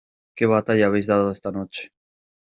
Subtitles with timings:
[0.35, 1.89] ¿qué batalla habéis dado esta noche?